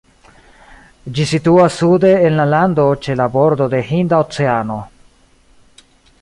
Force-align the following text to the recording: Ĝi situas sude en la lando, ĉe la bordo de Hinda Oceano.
Ĝi 1.17 1.25
situas 1.31 1.77
sude 1.81 2.11
en 2.29 2.39
la 2.41 2.47
lando, 2.53 2.87
ĉe 3.05 3.17
la 3.21 3.29
bordo 3.37 3.69
de 3.75 3.83
Hinda 3.91 4.23
Oceano. 4.25 4.81